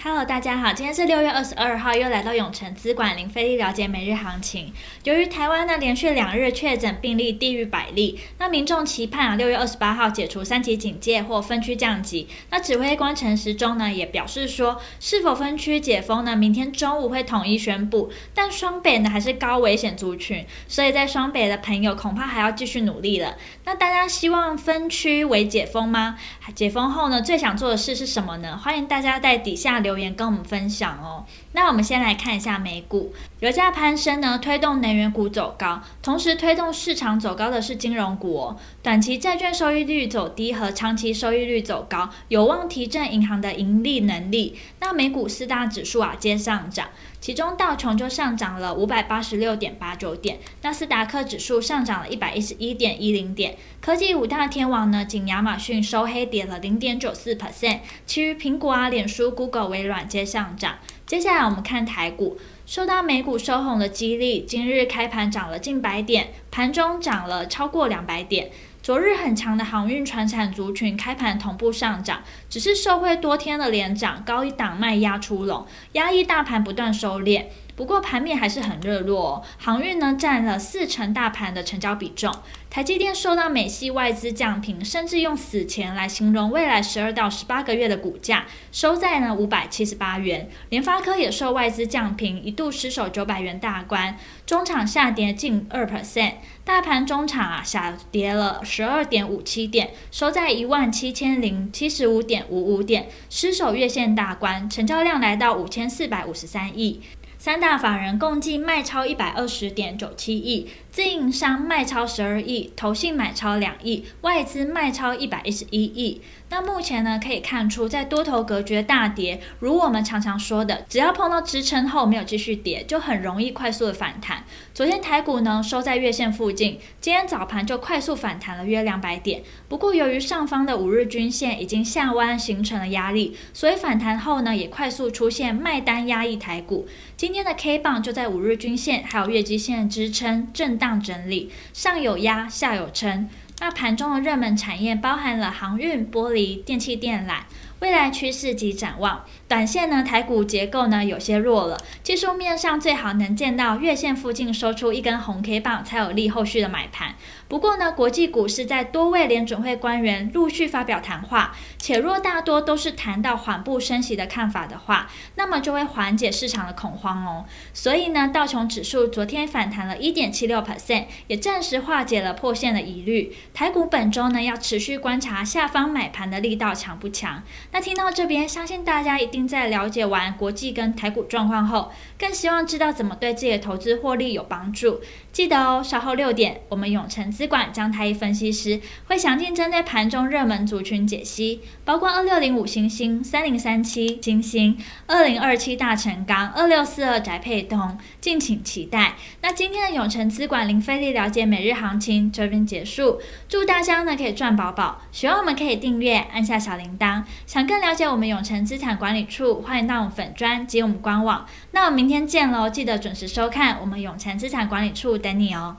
[0.00, 4.72] Hello，大家好，今天是六月二十二号，又来到永城资管林飞力了解每日行情。
[5.02, 12.28] 由于台湾呢连续两日确诊病例低于百例，那民众期盼啊六月二十八号解除三级警戒或分区降级。
[12.50, 16.36] 那指挥官陈时中呢也表示说，是否分区解封呢？
[16.36, 18.08] 明天中午会统一宣布。
[18.32, 23.34] 但双北呢还是高危险族群，所以在双北的朋友恐怕还要继续努力了。
[23.64, 26.16] 那大家希望分区为解封吗？
[26.54, 28.56] 解封后呢最想做的事是什么呢？
[28.56, 29.87] 欢迎大家在底下留。
[29.88, 31.24] 留言跟我们分享哦。
[31.52, 33.10] 那我们先来看一下美股，
[33.40, 38.56] 油价攀升呢，推动能源股走高，同时推动市场走高的是金融股哦。
[38.82, 44.58] 短期债券收益率走低和长期收益率走高，有望提振银行的盈利能力。
[44.80, 46.88] 那美股四大指数啊皆上涨，
[47.20, 53.56] 其中道琼就上涨了五百八十六点八九点，纳斯达克指数上涨了一百一十一点一零点。
[53.80, 60.76] 科技五大天王呢，仅亚马逊收黑跌了零点九四 percent，其余苹果啊、脸书、Google、微软皆上涨。
[61.06, 68.50] 接下来我们看台股，受到美股收红的激励，今日开盘涨了近百点，盘中涨了超过两百点。
[68.88, 77.44] 昨日很强的航运、船产族群开盘同步上涨，只是受惠多天的连涨，高一档卖压出笼，压抑大盘不断收敛。
[77.78, 82.34] 不过盘面还是很热络，航运呢占了四成大盘的成交比重。
[82.68, 90.50] 台积电受到美系外资降评，甚至用死钱来形容未来十二到十八个月的股价，收在呢五百七十八元。
[90.70, 96.32] 联发科也受外资降评，一度失守九百元大关，中场下跌近二 percent，
[96.64, 107.00] 大盘中场啊下跌了十二点五七点，收在一万七千零七十五点五五点，失守月线大关，成交量来到五千四百五十三亿。
[107.38, 116.20] 三大法人共计卖超一百二十点九七亿，自营商卖超十二亿，投信买超两亿，外资卖超一百一十一亿。
[116.50, 124.42] 那目前呢，可以看出，在多头格局大跌，如我们常常说的，只要碰到支撑后没有继续跌，就很容易快速的反弹。
[124.74, 129.42] 昨天台股呢收在月线附近，今天早盘就快速反弹了约两百点。
[129.68, 136.88] 不过由于上方的五日均线已经下弯形成了压力，所以反弹后呢也快速出现卖单压抑台股。
[137.16, 143.28] 今今天的 K 棒就在五日均线还有月基线支撑震荡整理，上有压下有撑。
[143.60, 147.40] 那盘中的热门产业包含了航运、玻璃、电气电缆。
[147.80, 157.14] 未来趋势及展望，短线呢，台股结构呢有些弱了，技术面上最好能见到月线附近收出一根红 K 棒，才有利后续的买盘。
[157.46, 167.44] 不过呢，国际股市在多位联准会官员陆续发表谈话，且若大多都是谈到缓步升息的看法的话，那么就会缓解市场的恐慌哦。
[167.72, 173.32] 所以呢，道琼指数昨天反弹了一点七六 percent，也暂时化解了破线的疑虑。
[173.54, 177.44] 台股本周呢要持续观察下方买盘的力道强不强。
[177.70, 185.00] 那听到这边，相信大家一定在了解完国际跟台股状况后，更希望知道怎么对自己的投资获利有帮助。
[185.32, 194.76] 记得哦，稍后六点，我们永诚资管张太一分析师会详尽针对盘中热门族群解析，包括二六零五星星、三零三七星星、
[195.06, 199.14] 二零二七大成钢、二六四二宅配通，敬请期待。
[199.42, 207.22] 那今天的永诚资管零费力了解每日行情这边结束，祝大家呢可以赚饱饱，喜欢我们可以订阅，按下小铃铛。
[207.58, 211.44] 想更了解我们永诚资产管理处，欢迎到我们粉专及我们官网。
[211.72, 215.76] 那我们明天见喽，记得准时收看我们永诚资产管理处等你哦。